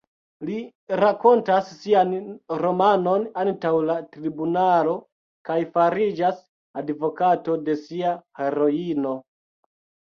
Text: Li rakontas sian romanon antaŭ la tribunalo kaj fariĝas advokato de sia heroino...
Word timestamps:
Li 0.47 0.53
rakontas 1.01 1.69
sian 1.81 2.15
romanon 2.63 3.29
antaŭ 3.43 3.75
la 3.91 3.99
tribunalo 4.17 4.97
kaj 5.51 5.61
fariĝas 5.79 6.43
advokato 6.85 7.63
de 7.71 7.81
sia 7.87 8.19
heroino... 8.45 9.19